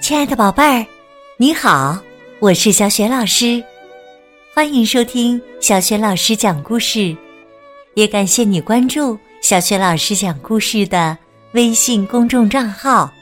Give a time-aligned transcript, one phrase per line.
[0.00, 0.86] 亲爱的宝贝儿，
[1.36, 1.98] 你好，
[2.38, 3.62] 我是小雪老师，
[4.54, 7.16] 欢迎收听小雪老师讲故事，
[7.94, 11.18] 也感谢你关注小雪老师讲故事的
[11.52, 13.12] 微信公众账号。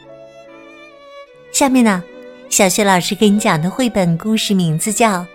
[1.53, 2.05] 下面呢，
[2.51, 5.21] 小雪老师给你讲的绘本故事名字叫《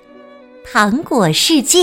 [0.71, 1.79] 糖果世界》，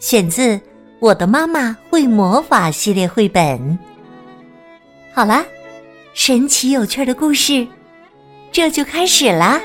[0.00, 0.56] 选自
[0.98, 3.78] 《我的妈妈会魔法》系列绘本。
[5.14, 5.46] 好啦，
[6.16, 7.68] 神奇有趣的故事。
[8.50, 9.60] 这就开始啦！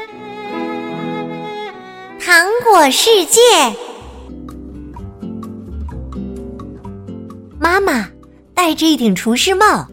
[2.20, 3.40] 糖果世界，
[7.58, 8.06] 妈妈
[8.54, 9.88] 戴着一顶厨师帽，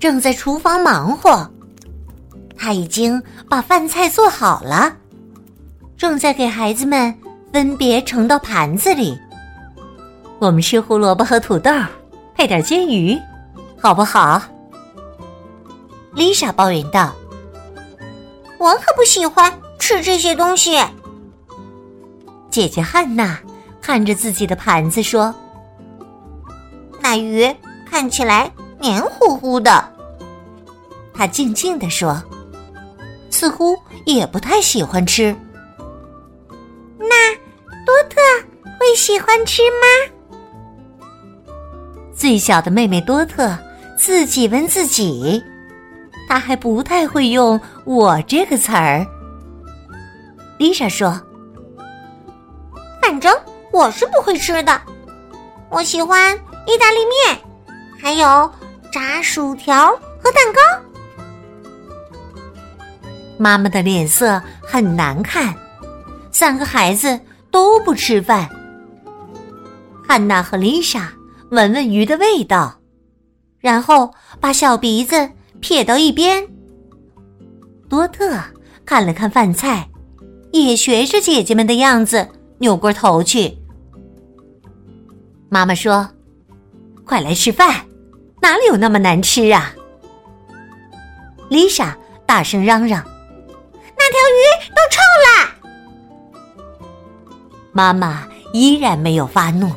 [0.00, 1.48] 正在厨房忙活。
[2.58, 4.96] 她已经把饭菜做好了，
[5.96, 7.14] 正在给孩子们
[7.52, 9.16] 分别盛到盘子里。
[10.40, 11.70] 我们吃胡萝卜和土豆，
[12.34, 13.16] 配点煎鱼，
[13.80, 14.42] 好不好？
[16.14, 17.12] 丽莎抱怨道。
[18.58, 20.80] 我可不喜欢吃这些东西。
[22.50, 23.40] 姐姐汉娜
[23.80, 25.34] 看着自己的盘子说
[27.00, 27.52] ：“那鱼
[27.90, 29.88] 看起来黏糊糊的。”
[31.14, 32.22] 她静静地说
[33.30, 35.34] ：“似乎也不太喜欢吃。”
[37.00, 37.34] 那
[37.84, 38.20] 多特
[38.78, 40.12] 会喜欢吃吗？
[42.14, 43.58] 最小的妹妹多特
[43.96, 45.42] 自己问自己。
[46.32, 49.06] 他还不太会用“我”这个词儿。
[50.56, 51.20] 丽莎说
[53.02, 53.30] ：“反正
[53.70, 54.80] 我是不会吃的。
[55.68, 56.34] 我喜欢
[56.66, 57.38] 意大利面，
[58.00, 58.50] 还有
[58.90, 59.88] 炸薯条
[60.22, 60.60] 和蛋糕。”
[63.36, 65.54] 妈妈的脸色很难看，
[66.30, 67.20] 三个孩子
[67.50, 68.48] 都不吃饭。
[70.08, 71.12] 汉娜和丽莎
[71.50, 72.80] 闻闻鱼的味道，
[73.60, 75.28] 然后把小鼻子。
[75.62, 76.46] 撇到一边，
[77.88, 78.36] 多特
[78.84, 79.88] 看了看饭菜，
[80.50, 82.28] 也学着姐姐们的样子
[82.58, 83.56] 扭过头去。
[85.48, 86.10] 妈妈说
[87.06, 87.86] ：“快来吃饭，
[88.42, 89.72] 哪里有那么难吃啊？”
[91.48, 91.96] 丽莎
[92.26, 93.04] 大声嚷嚷
[93.96, 94.40] ：“那条鱼
[94.70, 95.30] 都臭了！”
[97.72, 99.70] 妈妈依然没有发怒，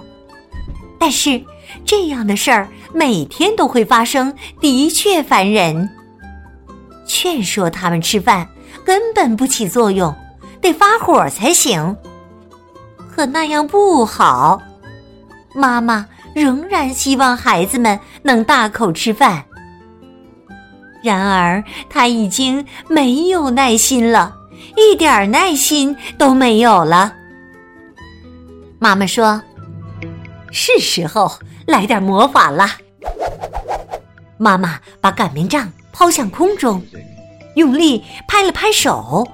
[1.00, 1.42] 但是。
[1.86, 5.90] 这样的事儿每天都会发生，的确烦人。
[7.06, 8.48] 劝说他们吃饭
[8.84, 10.14] 根本不起作用，
[10.60, 11.96] 得发火才行。
[13.16, 14.60] 可那样不好，
[15.54, 19.46] 妈妈仍然希望孩子们能大口吃饭。
[21.04, 24.36] 然而，他已经没有耐心了，
[24.76, 27.14] 一点耐心都没有了。
[28.80, 29.40] 妈妈说
[30.52, 31.32] ：“是时候。”
[31.66, 32.70] 来点魔法了！
[34.38, 36.84] 妈妈把擀面杖抛向空中，
[37.56, 39.28] 用力拍了拍手。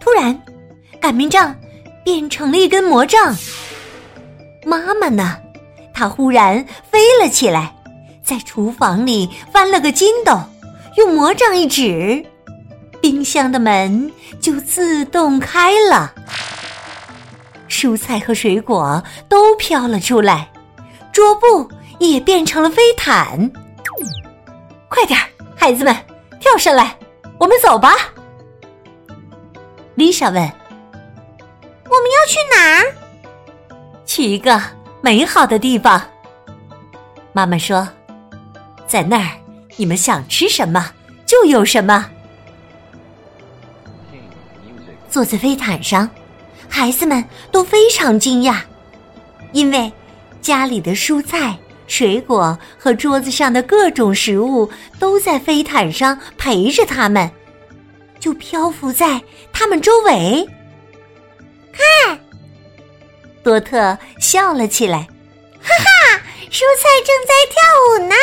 [0.00, 0.40] 突然，
[1.00, 1.54] 擀面杖
[2.04, 3.36] 变成了一根魔杖。
[4.64, 5.36] 妈妈呢？
[5.92, 7.74] 她忽然飞了起来，
[8.22, 10.38] 在厨房里翻了个筋斗，
[10.96, 12.24] 用魔杖一指，
[13.00, 16.14] 冰箱的门就自动开了。
[17.76, 20.50] 蔬菜和水果都飘了出来，
[21.12, 23.52] 桌布也变成了飞毯。
[24.88, 25.20] 快点，
[25.54, 25.94] 孩子们，
[26.40, 26.96] 跳上来，
[27.38, 27.94] 我们走吧。
[29.94, 30.42] 丽莎问
[31.84, 32.96] ：“我们要去哪儿？”
[34.06, 34.58] 去一个
[35.02, 36.00] 美好的地方。
[37.34, 37.86] 妈妈说
[38.88, 39.36] ：“在那儿，
[39.76, 40.94] 你们想吃什么
[41.26, 42.10] 就有什么。”
[45.10, 46.08] 坐在飞毯上。
[46.68, 48.60] 孩子们都非常惊讶，
[49.52, 49.90] 因为
[50.42, 51.56] 家里的蔬菜、
[51.86, 57.30] 水果和桌子上的各种食物都在飞毯上陪着他们，
[58.20, 59.22] 就漂浮在
[59.52, 60.46] 他们周围。
[61.72, 62.18] 看，
[63.42, 64.98] 多特笑了起来，
[65.60, 67.56] 哈哈，蔬菜正在跳
[67.88, 68.14] 舞呢。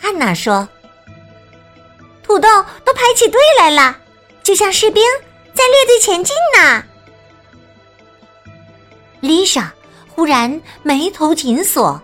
[0.00, 0.68] 汉娜说
[2.22, 2.48] ：“土豆
[2.84, 3.96] 都排起队来了，
[4.42, 5.02] 就像士兵。”
[5.58, 6.84] 在列队前进呢。
[9.18, 9.74] 丽莎
[10.06, 12.00] 忽然眉头紧锁，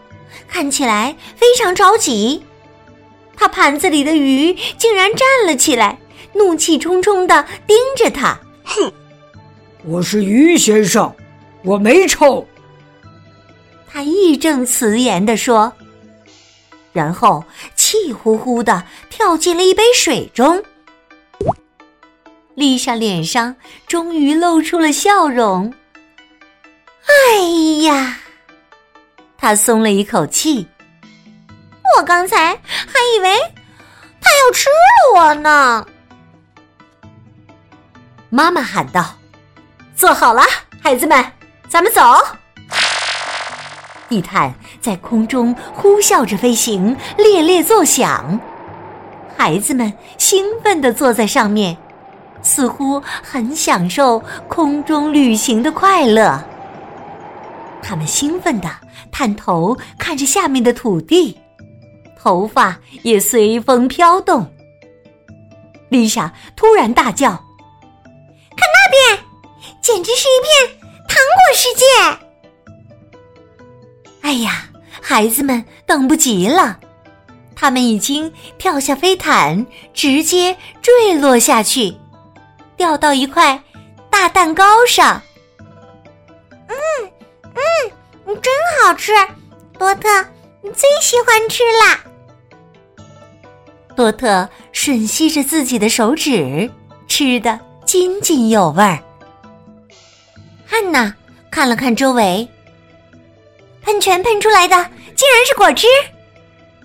[0.48, 2.42] 看起来非常着急。
[3.36, 6.00] 她盘子里的鱼竟然站了起来，
[6.32, 8.36] 怒气冲冲的盯着他。
[8.64, 8.92] 哼！
[9.84, 11.14] 我是鱼先生，
[11.62, 12.44] 我没臭。
[13.86, 15.72] 他义正辞严地说，
[16.92, 17.44] 然后
[17.76, 20.60] 气呼呼的跳进了一杯水中。
[22.54, 23.56] 丽莎脸上
[23.86, 25.72] 终于露出了笑容。
[27.06, 28.18] 哎呀，
[29.36, 30.66] 她松了一口气。
[31.96, 33.36] 我刚才还以为
[34.20, 35.86] 他要吃了我呢。
[38.30, 39.14] 妈妈喊道
[39.94, 40.42] ：“坐好了，
[40.82, 41.24] 孩子们，
[41.68, 42.00] 咱们走。”
[44.08, 48.40] 地毯在空中呼啸着飞行，猎猎作响。
[49.36, 51.76] 孩子们兴奋地坐在上面，
[52.44, 56.40] 似乎很享受空中旅行的快乐。
[57.82, 58.70] 他们兴奋地
[59.10, 61.36] 探头看着下面的土地，
[62.16, 64.48] 头发也随风飘动。
[65.88, 67.30] 丽莎突然大叫
[68.56, 69.24] ：“看那边，
[69.80, 71.84] 简直是一片糖果世界！”
[74.22, 74.66] 哎呀，
[75.00, 76.78] 孩子们等不及了。
[77.54, 81.94] 他们已经跳下飞毯，直接坠落下去，
[82.76, 83.60] 掉到一块
[84.10, 85.20] 大蛋糕上。
[86.68, 86.76] 嗯
[87.54, 89.12] 嗯，真好吃，
[89.78, 90.08] 多特，
[90.62, 92.00] 你最喜欢吃啦。
[93.96, 96.68] 多特吮吸着自己的手指，
[97.06, 98.98] 吃的津津有味儿。
[100.66, 101.14] 汉娜
[101.50, 102.48] 看了看周围，
[103.82, 104.74] 喷泉喷出来的
[105.14, 105.86] 竟然是果汁。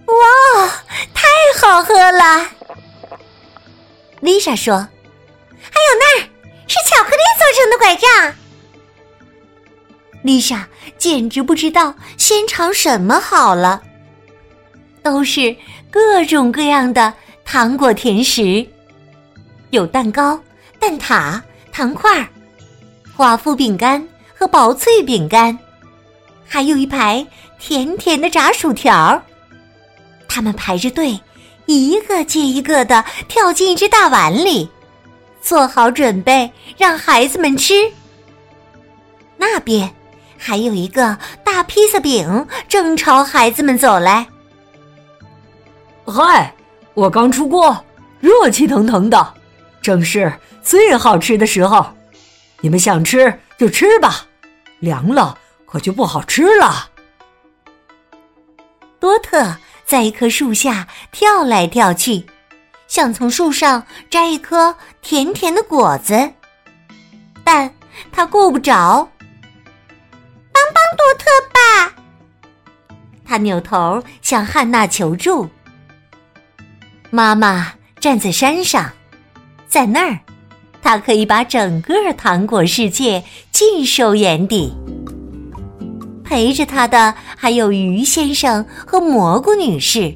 [0.06, 0.68] 哇，
[1.14, 1.28] 太
[1.60, 2.46] 好喝了！
[4.20, 4.88] 丽莎说
[5.62, 6.30] ：“还有那儿
[6.68, 8.36] 是巧克力做成的拐杖。”
[10.22, 10.68] 丽莎
[10.98, 13.82] 简直不知道先尝什么好了，
[15.02, 15.56] 都是
[15.90, 17.14] 各种各样的
[17.46, 18.68] 糖果甜食，
[19.70, 20.38] 有蛋糕、
[20.78, 21.42] 蛋挞、
[21.72, 22.28] 糖块、
[23.16, 24.06] 华夫饼干
[24.38, 25.58] 和薄脆饼干，
[26.46, 27.26] 还有一排
[27.58, 29.24] 甜甜的炸薯条。
[30.28, 31.18] 他们排着队，
[31.66, 34.70] 一个接一个的跳进一只大碗里，
[35.42, 37.74] 做好准备让孩子们吃。
[39.38, 39.90] 那边
[40.38, 44.28] 还有一个大披萨饼，正朝孩子们走来。
[46.06, 46.54] 嗨，
[46.94, 47.78] 我刚出锅，
[48.20, 49.34] 热气腾腾的，
[49.82, 50.32] 正是
[50.62, 51.86] 最好吃的时候。
[52.62, 54.26] 你们想吃就吃吧，
[54.80, 56.90] 凉了可就不好吃了。
[59.00, 59.56] 多特。
[59.86, 62.24] 在一棵树下跳来跳去，
[62.88, 66.32] 想从树上摘一颗甜甜的果子，
[67.44, 67.74] 但
[68.12, 69.10] 他够不着。
[70.52, 71.94] 帮帮多特吧！
[73.26, 75.50] 他扭头向汉娜求助。
[77.10, 78.92] 妈妈站在山上，
[79.68, 80.20] 在那儿，
[80.82, 84.76] 他可以把整个糖果世界尽收眼底。
[86.24, 90.16] 陪着他的还有鱼先生和蘑菇女士，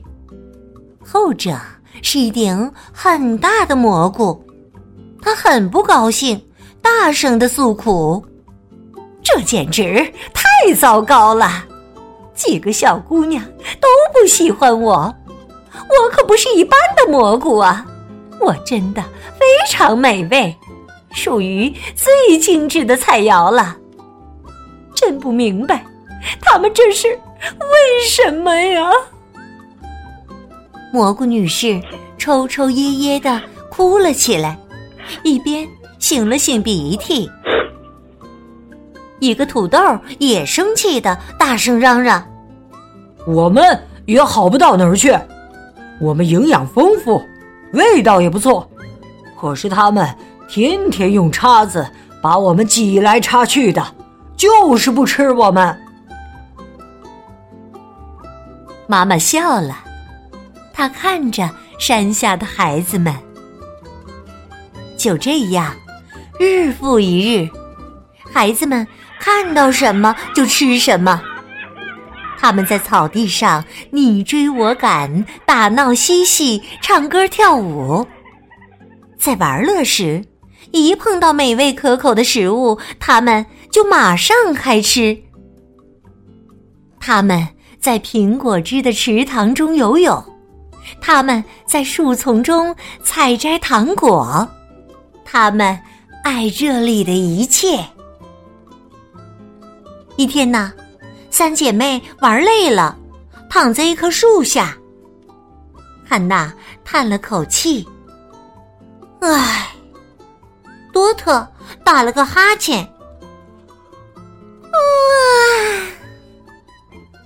[1.04, 1.60] 后者
[2.04, 4.46] 是一顶很大的蘑菇，
[5.24, 6.40] 他很不高兴，
[6.82, 8.24] 大声的诉苦
[9.24, 11.64] ：“这简直太糟糕了！
[12.34, 13.44] 几个小姑娘
[13.80, 15.14] 都不喜欢我，
[15.74, 17.86] 我可不是一般的蘑菇啊！
[18.40, 19.02] 我真的
[19.40, 20.54] 非常美味，
[21.14, 23.78] 属于最精致的菜肴了。
[24.94, 25.86] 真不明白。”
[26.40, 28.90] 他们这是为什么呀？
[30.94, 31.82] 蘑菇女士
[32.18, 34.58] 抽抽噎噎的哭了起来，
[35.24, 35.68] 一边
[36.00, 37.30] 擤了擤鼻涕。
[39.20, 39.80] 一个土豆
[40.20, 42.28] 也生气的大声嚷嚷
[43.26, 43.64] ：“我们
[44.06, 45.18] 也好不到哪儿去，
[46.02, 47.24] 我们营养丰富，
[47.72, 48.70] 味道也不错，
[49.40, 50.14] 可是他们
[50.50, 51.88] 天天用叉子
[52.22, 53.82] 把我们挤来叉去的，
[54.36, 55.80] 就是不吃我们。”
[58.88, 59.78] 妈妈笑了，
[60.74, 61.50] 她看着
[61.80, 63.16] 山下的孩子们。
[65.04, 65.76] 就这样，
[66.40, 67.50] 日复一日，
[68.32, 68.88] 孩子们
[69.20, 71.22] 看到什么就吃什么。
[72.40, 78.08] 他们在草地上你追我赶，打闹嬉戏，唱歌跳舞。
[79.20, 80.24] 在玩乐时，
[80.72, 85.18] 一碰到美味可口的食物，他们就马上开吃。
[87.02, 87.50] 他们。
[87.78, 90.24] 在苹果汁的池塘中游泳，
[91.02, 94.48] 他们在树丛中采摘糖果，
[95.34, 95.76] 他们
[96.24, 97.84] 爱这里的一切。
[100.16, 100.72] 一天呢，
[101.32, 102.96] 三姐妹玩累了，
[103.50, 104.78] 躺在一棵树下。
[106.08, 106.54] 汉娜
[106.86, 107.84] 叹了口气
[109.22, 109.70] ：“唉。”
[110.94, 111.48] 多特
[111.84, 112.84] 打了个哈欠。
[114.70, 114.78] 啊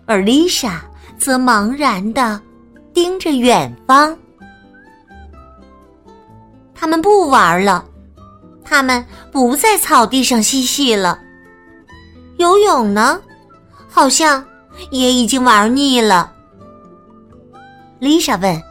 [0.05, 0.81] 而丽莎
[1.17, 2.41] 则茫然的
[2.93, 4.17] 盯着远方。
[6.73, 7.83] 他们不玩了，
[8.67, 11.19] 他们不在草地上嬉戏了。
[12.37, 13.21] 游泳呢，
[13.89, 14.45] 好像
[14.91, 16.33] 也已经玩腻了。
[17.99, 18.61] 丽莎问：“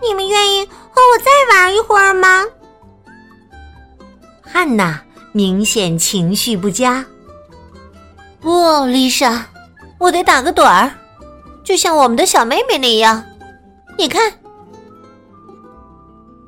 [0.00, 2.44] 你们愿意和我再玩一会儿吗？”
[4.42, 7.04] 汉娜明显情绪不佳。
[8.40, 9.44] 不，丽莎，
[9.98, 10.90] 我得打个盹儿，
[11.62, 13.22] 就像我们的小妹妹那样。
[13.98, 14.32] 你看，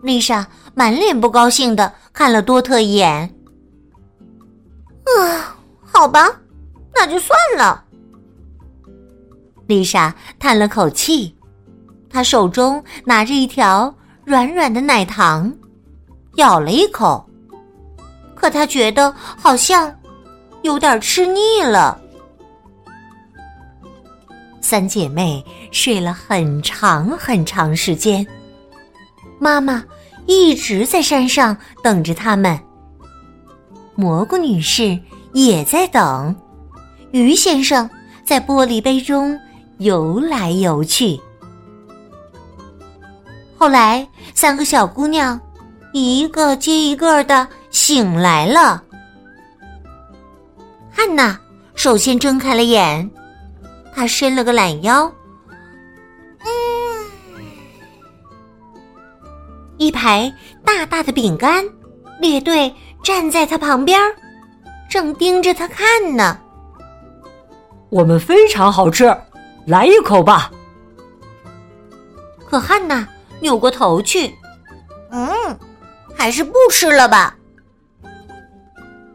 [0.03, 3.35] 丽莎满脸不高兴的看了多特一眼。
[5.05, 6.29] 啊，好吧，
[6.95, 7.85] 那就算了。
[9.67, 11.35] 丽莎叹了口气，
[12.11, 15.52] 她手中拿着一条软软的奶糖，
[16.37, 17.25] 咬了一口，
[18.35, 19.95] 可她觉得好像
[20.62, 22.00] 有点吃腻了。
[24.61, 28.26] 三姐妹睡了很长很长时间，
[29.38, 29.85] 妈妈
[30.26, 32.59] 一直在山上等着他们。
[33.95, 34.99] 蘑菇女士
[35.33, 36.35] 也在等，
[37.11, 37.88] 鱼先生
[38.25, 39.38] 在玻璃杯中
[39.79, 41.21] 游来游去。
[43.59, 45.41] 后来，三个小姑娘
[45.93, 48.83] 一个接一个的醒来了。
[50.91, 51.38] 汉娜
[51.75, 53.09] 首先睁开了眼。
[53.95, 55.12] 她伸了个懒腰，
[59.83, 60.33] 一排
[60.65, 61.65] 大大的饼干
[62.21, 62.73] 列队
[63.03, 64.01] 站在他旁边，
[64.89, 66.39] 正盯着他看呢。
[67.89, 69.12] 我们非常好吃，
[69.67, 70.53] 来一口吧。
[72.49, 73.09] 可汉娜
[73.41, 74.33] 扭过头去，
[75.11, 75.29] 嗯，
[76.15, 77.37] 还是不吃了吧。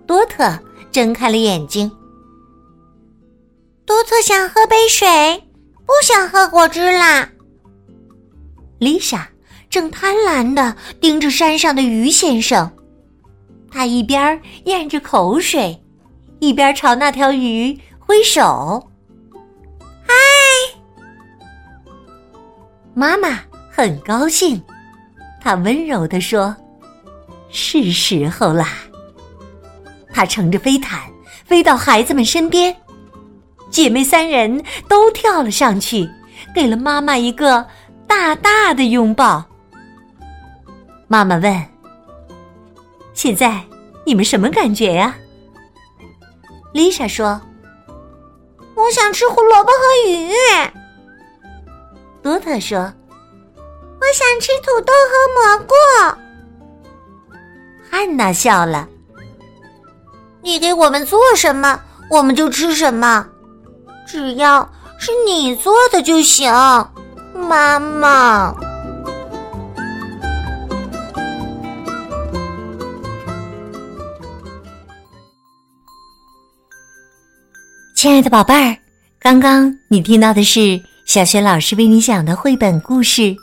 [0.05, 0.51] 多特
[0.91, 1.89] 睁开了眼睛。
[3.85, 5.47] 多特想喝杯水，
[5.85, 7.29] 不想喝果汁啦。
[8.79, 9.29] 丽莎
[9.77, 12.71] 正贪婪的盯着山上的鱼先生，
[13.69, 15.79] 他一边咽着口水，
[16.39, 18.89] 一边朝那条鱼挥手。
[20.03, 20.15] 嗨，
[22.95, 24.59] 妈妈很高兴，
[25.39, 26.57] 她温柔的说
[27.47, 28.69] ：“是时候啦。”
[30.11, 31.01] 她乘着飞毯
[31.45, 32.75] 飞到孩子们身边。
[33.69, 36.09] 姐妹三人都跳了上去，
[36.55, 37.67] 给了妈妈一个
[38.07, 39.45] 大大的拥抱。
[41.07, 41.65] 妈妈问
[43.13, 43.63] ：“现在
[44.05, 45.15] 你们什么感觉呀？”
[46.73, 47.41] 丽莎说
[48.75, 50.31] ：“我想吃胡萝卜和鱼。”
[52.21, 52.79] 多特说
[53.99, 55.73] ：“我想吃土豆和蘑菇。”
[57.89, 58.87] 汉娜笑了
[60.43, 61.79] ：“你给我们做什么，
[62.11, 63.25] 我们就吃什么。”
[64.05, 66.51] 只要是你做的就行，
[67.33, 68.53] 妈妈。
[78.07, 78.77] 亲爱的宝贝儿，
[79.19, 83.21] 刚刚你听到的是小雪老师为你讲的绘本故事《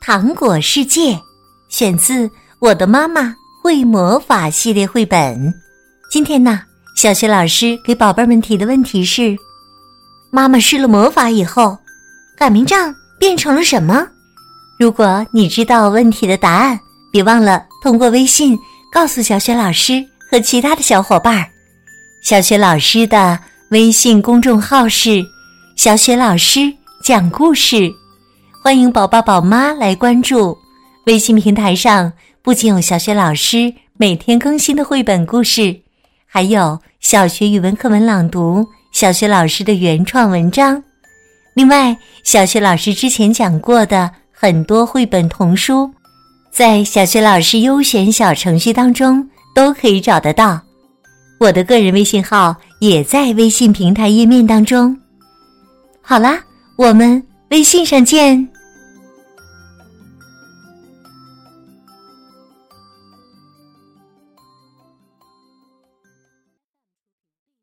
[0.00, 1.14] 糖果世界》，
[1.68, 2.28] 选自
[2.60, 5.52] 《我的妈妈会魔法》系列绘本。
[6.08, 6.62] 今天呢，
[6.94, 9.36] 小雪老师给宝贝们提的问题是。
[10.30, 11.76] 妈妈施了魔法以后，
[12.38, 14.06] 擀面杖变成了什么？
[14.78, 16.78] 如果你知道问题的答案，
[17.10, 18.56] 别忘了通过微信
[18.92, 21.48] 告诉小雪老师和其他的小伙伴儿。
[22.22, 23.36] 小雪老师的
[23.70, 25.26] 微信公众号是
[25.74, 27.92] “小雪老师讲故事”，
[28.62, 30.56] 欢迎宝宝宝妈来关注。
[31.06, 35.80] 微信平台上不仅有小雪老师每天更新的绘本故事，
[36.26, 38.64] 还有小学语文课文朗读。
[38.92, 40.82] 小学老师的原创文章，
[41.54, 45.90] 另外，小学老师之前讲过的很多绘本童书，
[46.52, 50.62] 在小学老师优选小程序当中都可以找得到。
[51.38, 54.96] 我的个人微信号也在微信平台页面当中。
[56.00, 56.38] 好啦，
[56.76, 58.48] 我们微信上见。